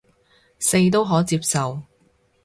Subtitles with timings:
[0.57, 1.79] 四都可接受